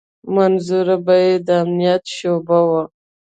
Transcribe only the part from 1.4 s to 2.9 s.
د امنيت شعبه وه.